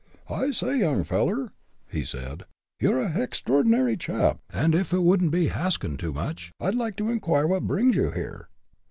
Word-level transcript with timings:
"I 0.31 0.49
say, 0.49 0.79
young 0.79 1.03
feller," 1.03 1.51
he 1.87 2.03
said, 2.03 2.45
"you're 2.79 2.99
a 2.99 3.11
hextrordinary 3.11 3.95
chap, 3.99 4.39
and 4.51 4.73
if 4.73 4.93
it 4.93 5.03
wouldn't 5.03 5.29
be 5.29 5.49
haskin' 5.49 5.95
too 5.95 6.11
much, 6.11 6.51
I'd 6.59 6.73
like 6.73 6.95
to 6.95 7.11
inquire 7.11 7.45
what 7.45 7.67
brings 7.67 7.95
you 7.95 8.09
here?" 8.09 8.49